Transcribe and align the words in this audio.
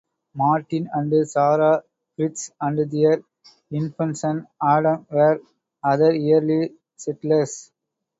Martin 0.33 0.89
and 0.95 1.13
Sarah 1.29 1.83
Fritz 2.15 2.49
and 2.59 2.89
their 2.91 3.21
infant 3.69 4.17
son, 4.17 4.47
Adam, 4.59 5.05
were 5.11 5.39
other 5.83 6.07
early 6.11 6.73
settlers. 6.95 7.71